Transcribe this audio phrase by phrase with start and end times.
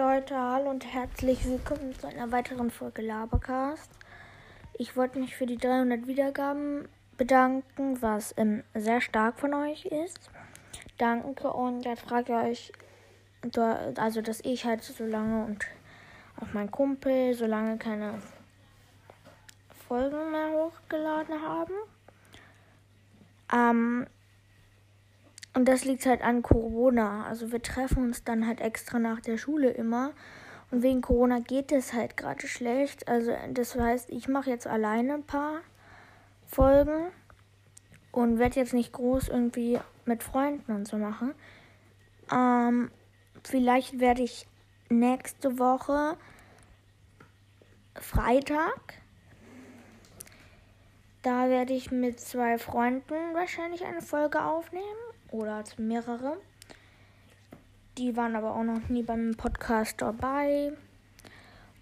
[0.00, 3.90] Leute, hallo und herzlich willkommen zu einer weiteren Folge Labercast.
[4.78, 6.88] Ich wollte mich für die 300 Wiedergaben
[7.18, 10.30] bedanken, was ähm, sehr stark von euch ist.
[10.96, 12.72] Danke und jetzt frage ich
[13.52, 15.66] euch, also dass ich halt so lange und
[16.40, 18.22] auch mein Kumpel so lange keine
[19.86, 21.74] Folgen mehr hochgeladen haben.
[23.52, 24.06] Ähm,
[25.52, 27.24] und das liegt halt an Corona.
[27.26, 30.12] Also wir treffen uns dann halt extra nach der Schule immer.
[30.70, 33.08] Und wegen Corona geht es halt gerade schlecht.
[33.08, 35.60] Also das heißt, ich mache jetzt alleine ein paar
[36.46, 37.08] Folgen
[38.12, 41.34] und werde jetzt nicht groß irgendwie mit Freunden und so machen.
[42.32, 42.90] Ähm,
[43.42, 44.46] vielleicht werde ich
[44.88, 46.16] nächste Woche
[47.96, 48.94] Freitag.
[51.22, 56.36] Da werde ich mit zwei Freunden wahrscheinlich eine Folge aufnehmen oder mehrere.
[57.98, 60.72] Die waren aber auch noch nie beim Podcast dabei.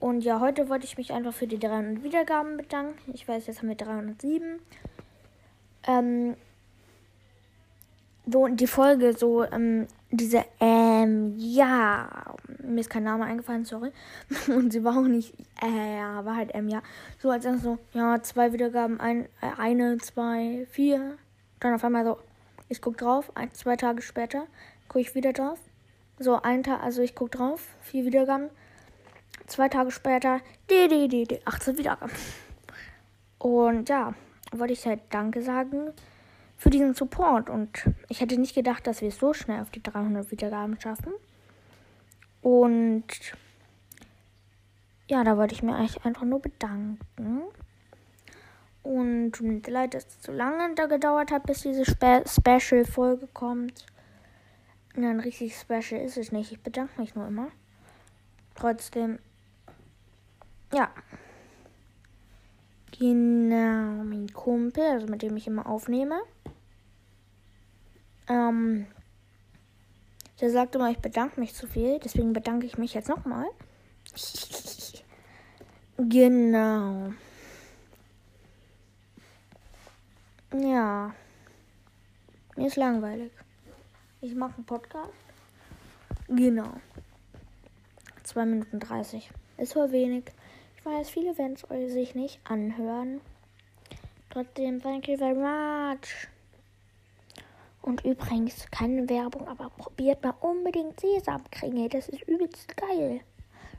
[0.00, 3.12] Und ja, heute wollte ich mich einfach für die 300 Wiedergaben bedanken.
[3.12, 4.60] Ich weiß, jetzt haben wir 307.
[5.86, 6.36] Ähm,
[8.26, 13.92] so, die Folge, so, ähm, diese, ähm, ja, mir ist kein Name eingefallen, sorry.
[14.48, 16.82] Und sie war auch nicht, äh, ja, war halt, ähm, ja.
[17.18, 21.16] So, als dann so, ja, zwei Wiedergaben, ein, äh, eine, zwei, vier.
[21.60, 22.18] Dann auf einmal so,
[22.74, 24.46] ich gucke drauf, ein, zwei Tage später
[24.88, 25.58] gucke ich wieder drauf.
[26.18, 28.50] So, ein Tag, also ich gucke drauf, vier Wiedergaben.
[29.46, 32.14] Zwei Tage später, die, die, die, die, 18 Wiedergaben.
[33.38, 34.14] Und ja,
[34.52, 35.92] wollte ich halt Danke sagen
[36.56, 37.50] für diesen Support.
[37.50, 41.12] Und ich hätte nicht gedacht, dass wir es so schnell auf die 300 Wiedergaben schaffen.
[42.42, 43.04] Und
[45.08, 47.42] ja, da wollte ich mir eigentlich einfach nur bedanken.
[48.84, 53.26] Und tut mir leid, dass es so lange da gedauert hat, bis diese Spe Special-Folge
[53.32, 53.86] kommt.
[54.94, 56.52] Nein, richtig special ist es nicht.
[56.52, 57.48] Ich bedanke mich nur immer.
[58.54, 59.18] Trotzdem,
[60.72, 60.90] ja.
[62.98, 66.20] Genau, mein Kumpel, also mit dem ich immer aufnehme.
[68.28, 68.86] Ähm,
[70.40, 71.98] der sagt immer, ich bedanke mich zu viel.
[71.98, 73.46] Deswegen bedanke ich mich jetzt nochmal.
[75.96, 77.12] genau.
[80.62, 81.12] Ja.
[82.54, 83.32] Mir ist langweilig.
[84.20, 85.10] Ich mache einen Podcast.
[86.28, 86.68] Genau.
[88.22, 89.32] 2 Minuten 30.
[89.58, 90.26] Ist wohl wenig.
[90.76, 93.20] Ich weiß, viele werden es sich nicht anhören.
[94.30, 96.28] Trotzdem, thank you very much.
[97.82, 101.88] Und übrigens, keine Werbung, aber probiert mal unbedingt Sesamkringe.
[101.88, 103.22] Das ist übelst geil.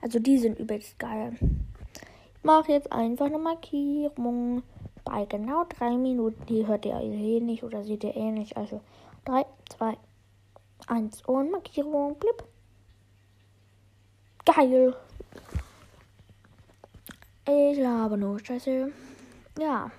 [0.00, 1.36] Also die sind übelst geil.
[1.40, 4.62] Ich mache jetzt einfach eine Markierung
[5.10, 6.46] bei genau drei Minuten.
[6.46, 8.56] Die hört ihr eh nicht oder seht ihr eh nicht.
[8.56, 8.80] Also
[9.24, 9.44] 3,
[9.76, 9.96] 2,
[10.86, 12.16] 1 und Markierung.
[12.18, 12.44] Blip.
[14.44, 14.96] Geil.
[17.46, 18.92] Ich habe nur Scheiße.
[19.58, 19.90] Ja.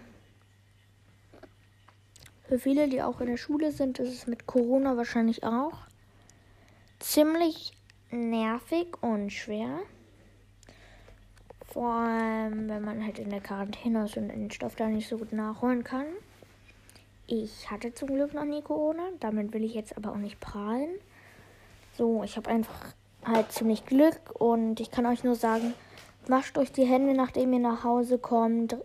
[2.47, 5.73] Für viele, die auch in der Schule sind, ist es mit Corona wahrscheinlich auch
[6.99, 7.73] ziemlich
[8.11, 9.79] nervig und schwer.
[11.71, 15.17] Vor allem, wenn man halt in der Quarantäne ist und den Stoff da nicht so
[15.17, 16.05] gut nachholen kann.
[17.27, 19.03] Ich hatte zum Glück noch nie Corona.
[19.21, 20.89] Damit will ich jetzt aber auch nicht prahlen.
[21.97, 22.93] So, ich habe einfach
[23.23, 25.73] halt ziemlich Glück und ich kann euch nur sagen,
[26.27, 28.75] wascht euch die Hände, nachdem ihr nach Hause kommt,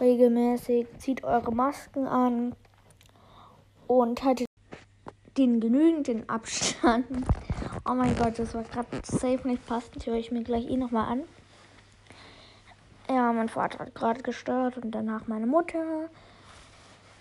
[0.00, 2.54] regelmäßig, zieht eure Masken an
[3.86, 4.46] und haltet
[5.38, 7.06] den genügenden Abstand.
[7.88, 10.04] Oh mein Gott, das war gerade safe nicht passend.
[10.06, 11.22] Höre ich mir gleich eh nochmal an.
[13.08, 16.08] Ja, mein Vater hat gerade gestört und danach meine Mutter.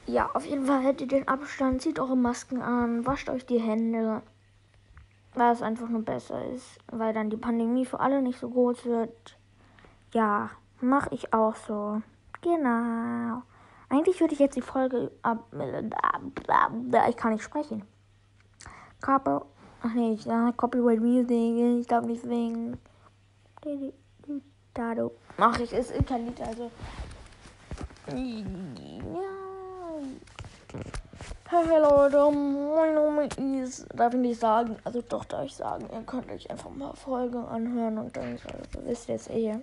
[0.07, 4.21] Ja, auf jeden Fall ihr den Abstand, zieht eure Masken an, wascht euch die Hände,
[5.33, 8.85] weil es einfach nur besser ist, weil dann die Pandemie für alle nicht so groß
[8.85, 9.37] wird.
[10.13, 10.49] Ja,
[10.81, 12.01] mache ich auch so.
[12.41, 13.41] Genau.
[13.89, 15.51] Eigentlich würde ich jetzt die Folge ab.
[17.09, 17.83] Ich kann nicht sprechen.
[19.01, 19.45] Copy.
[19.83, 21.79] Ach nee, ich, ja, Copyright Music.
[21.79, 22.77] Ich darf nicht singen.
[24.75, 25.13] Dado.
[25.37, 26.69] Ach, ich ist kein Lied, also.
[28.07, 29.21] Ja.
[31.47, 33.29] Hey Leute, mein Name
[33.63, 33.87] ist.
[33.95, 34.75] Darf ich nicht sagen?
[34.83, 35.87] Also doch, darf ich sagen.
[35.93, 38.49] Ihr könnt euch einfach mal Folgen anhören und dann also,
[38.83, 39.57] wisst ihr es eh.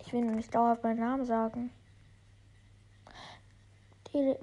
[0.00, 1.70] Ich will nur nicht dauerhaft meinen Namen sagen.
[4.12, 4.36] Die.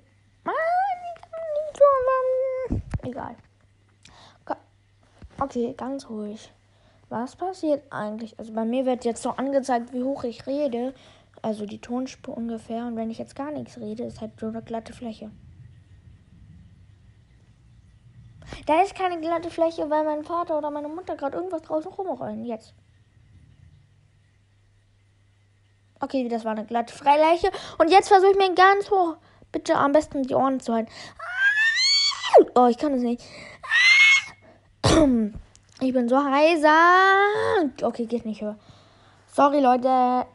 [3.03, 3.35] Egal.
[5.41, 6.51] Okay, ganz ruhig.
[7.09, 8.37] Was passiert eigentlich?
[8.37, 10.93] Also bei mir wird jetzt so angezeigt, wie hoch ich rede.
[11.41, 12.85] Also die Tonspur ungefähr.
[12.85, 15.31] Und wenn ich jetzt gar nichts rede, ist halt so eine glatte Fläche.
[18.67, 22.45] Da ist keine glatte Fläche, weil mein Vater oder meine Mutter gerade irgendwas draußen rumrollen.
[22.45, 22.75] Jetzt.
[25.99, 27.51] Okay, das war eine glatte Freileiche.
[27.79, 29.17] Und jetzt versuche ich mir ganz hoch,
[29.51, 30.91] bitte am besten die Ohren zu halten.
[32.55, 33.23] Oh, ich kann es nicht.
[35.81, 37.71] Ich bin so heiser.
[37.81, 38.57] Okay, geht nicht höher.
[39.27, 40.25] Sorry, Leute.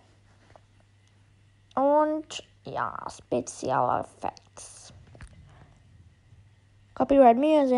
[1.75, 4.94] Und ja, Special Effects.
[6.94, 7.76] Copyright Music.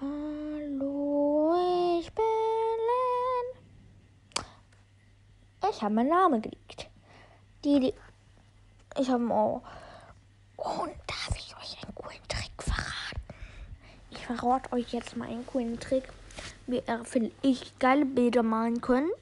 [0.00, 1.54] Hallo,
[2.00, 2.24] ich bin
[2.88, 3.46] Len.
[5.70, 6.90] Ich habe meinen Namen geleakt.
[7.64, 7.94] Die, die.
[8.98, 9.62] Ich habe auch.
[10.56, 13.22] Und darf ich euch einen coolen Trick verraten?
[14.10, 16.04] Ich verrate euch jetzt mal einen coolen Trick,
[16.66, 19.12] wie ihr, finde ich, geile Bilder malen könnt.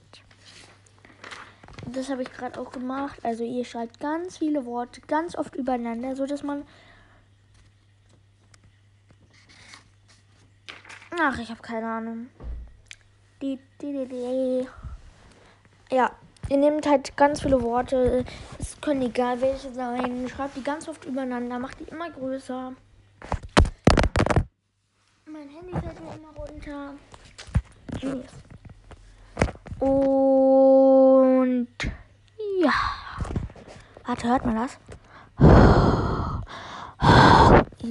[1.85, 3.19] Das habe ich gerade auch gemacht.
[3.23, 6.65] Also ihr schreibt ganz viele Worte ganz oft übereinander, so dass man
[11.19, 12.29] Ach, ich habe keine Ahnung.
[13.41, 14.69] Die, die, die, die.
[15.95, 16.13] Ja,
[16.49, 18.25] ihr nehmt halt ganz viele Worte.
[18.59, 20.29] Es können egal welche sein.
[20.29, 21.59] Schreibt die ganz oft übereinander.
[21.59, 22.73] Macht die immer größer.
[25.27, 26.95] Mein Handy fällt mir immer runter.
[29.81, 31.69] Und
[32.61, 32.73] ja.
[34.05, 34.79] Warte, hört man das?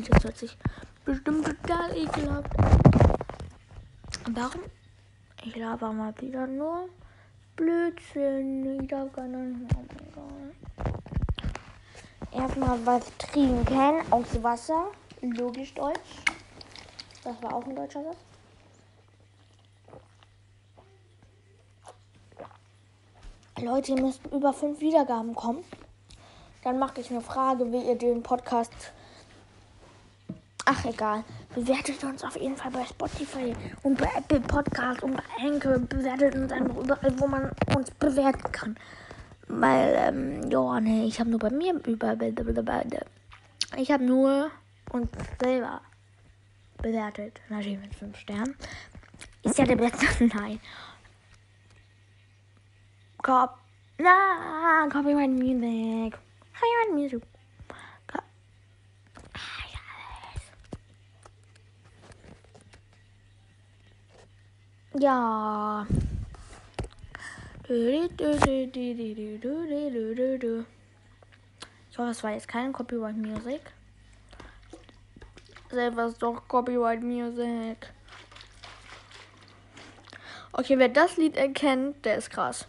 [0.09, 0.57] Das hört sich
[1.05, 2.49] bestimmt total ekelhaft
[4.31, 4.61] Warum?
[5.43, 6.89] Ich laber mal wieder nur
[7.55, 8.81] Blödsinn.
[8.81, 9.71] Ich darf gar nicht.
[12.31, 14.91] Erstmal was trinken aus Wasser.
[15.21, 16.23] Logisch Deutsch.
[17.23, 18.17] Das war auch ein deutscher Satz.
[23.61, 25.63] Leute, ihr müsst über fünf Wiedergaben kommen.
[26.63, 28.91] Dann mache ich eine Frage, wie ihr den Podcast
[30.67, 31.23] Ach, egal.
[31.53, 35.77] Bewertet uns auf jeden Fall bei Spotify und bei Apple Podcast und bei Anchor.
[35.77, 38.75] Bewertet uns einfach überall, wo man uns bewerten kann.
[39.47, 42.17] Weil, ähm, ja, nee, ich habe nur bei mir über.
[43.77, 44.49] Ich habe nur
[44.91, 45.09] uns
[45.39, 45.81] selber
[46.81, 47.39] bewertet.
[47.49, 48.55] Natürlich mit 5 Sternen.
[49.43, 50.05] Ist ja der beste.
[50.35, 50.59] Nein.
[53.21, 53.57] Cop.
[53.99, 56.17] Na, Copyright Music.
[56.53, 57.21] Copyright Music.
[64.97, 65.85] Ja.
[71.89, 73.61] Ich hoffe, es war jetzt kein Copyright Music.
[75.69, 77.91] Selber ist doch Copyright Music.
[80.53, 82.65] Okay, wer das Lied erkennt, der ist krass.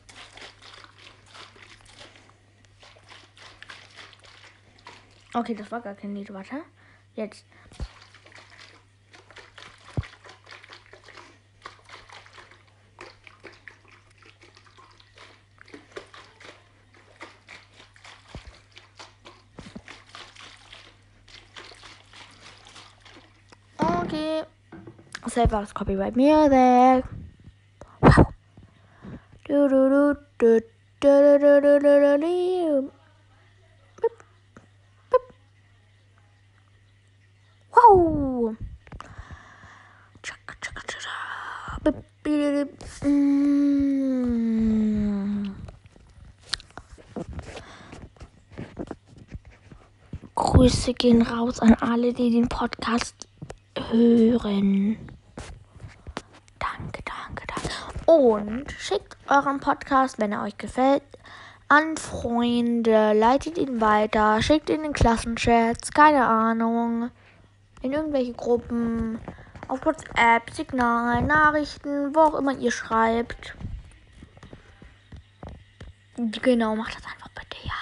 [5.33, 6.33] Okay, das war gar kein Lied.
[6.33, 6.63] Warte.
[7.15, 7.45] Jetzt.
[25.37, 27.05] Safe aus Copyright Music.
[28.01, 28.25] Wow.
[29.45, 30.61] Du, du, du, du,
[31.01, 32.91] du, du, du, du, du,
[37.75, 38.57] Wow.
[50.35, 53.29] Grüße gehen raus an alle, die den Podcast
[53.77, 55.16] hören.
[58.07, 61.03] Und schickt euren Podcast, wenn er euch gefällt,
[61.69, 67.11] an Freunde, leitet ihn weiter, schickt ihn in Klassenchats, keine Ahnung,
[67.83, 69.19] in irgendwelche Gruppen,
[69.67, 73.57] auf WhatsApp, Signal, Nachrichten, wo auch immer ihr schreibt.
[76.17, 77.73] Genau, macht das einfach bitte, ja.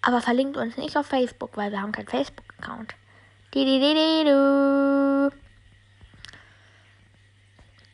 [0.00, 2.94] Aber verlinkt uns nicht auf Facebook, weil wir haben keinen Facebook-Account.
[3.54, 5.01] Di di di du.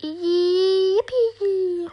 [0.09, 1.91] Yippie.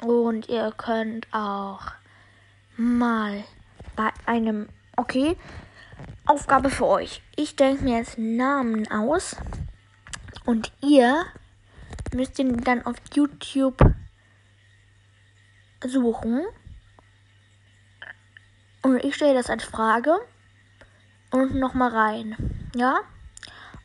[0.00, 1.92] Und ihr könnt auch
[2.76, 3.44] mal
[3.94, 5.36] bei einem, okay,
[6.26, 7.22] Aufgabe für euch.
[7.36, 9.36] Ich denke mir jetzt Namen aus
[10.44, 11.24] und ihr
[12.12, 13.78] müsst ihn dann auf YouTube
[15.84, 16.44] suchen.
[18.82, 20.18] Und ich stelle das als Frage
[21.40, 22.36] und nochmal rein.
[22.74, 23.00] Ja?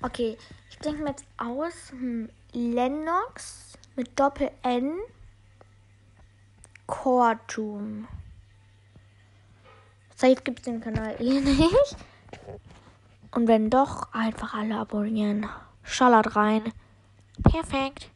[0.01, 0.37] Okay,
[0.69, 1.91] ich denke mir jetzt aus.
[1.91, 4.93] Hm, Lennox mit Doppel N
[6.87, 8.07] Kortum.
[10.15, 11.95] Seit gibt es den Kanal eh nicht.
[13.31, 15.47] Und wenn doch, einfach alle abonnieren.
[15.83, 16.73] Schallert rein.
[17.43, 18.09] Perfekt.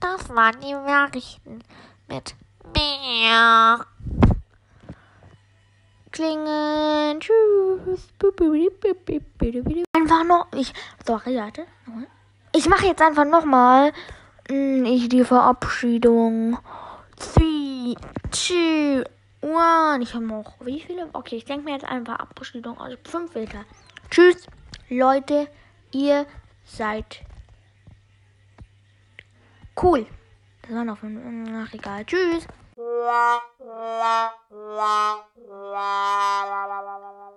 [0.00, 1.62] Das waren die Nachrichten
[2.08, 2.34] mit
[2.72, 3.86] Bär.
[6.14, 7.18] Klingen.
[7.18, 8.08] Tschüss.
[9.96, 10.46] Einfach noch.
[10.54, 10.72] Ich.
[11.04, 11.66] Sorry, warte.
[12.54, 13.92] Ich mache jetzt einfach nochmal.
[14.48, 16.58] Hm, ich die Verabschiedung.
[17.18, 17.96] 3,
[18.30, 19.04] 2,
[19.42, 20.04] 1.
[20.04, 20.54] Ich habe noch.
[20.60, 21.08] Wie viele?
[21.12, 22.92] Okay, ich denke mir jetzt einfach Abschiedung aus.
[23.08, 23.64] 5 Meter.
[24.08, 24.46] Tschüss,
[24.88, 25.48] Leute.
[25.90, 26.26] Ihr
[26.64, 27.22] seid
[29.82, 30.06] cool.
[30.62, 31.20] Das war noch fünf.
[31.52, 32.04] Ach, egal.
[32.04, 32.46] Tschüss.
[32.76, 37.10] 啦啦啦啦啦啦啦啦啦。
[37.10, 37.34] 啦啦